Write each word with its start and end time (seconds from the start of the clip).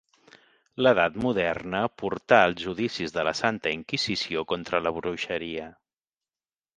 L'Edat 0.83 1.17
moderna 1.25 1.81
portà 2.03 2.39
els 2.51 2.63
judicis 2.67 3.13
de 3.17 3.25
la 3.29 3.33
Santa 3.41 3.73
Inquisició 3.75 4.43
contra 4.55 4.81
la 4.87 4.95
bruixeria. 4.97 5.69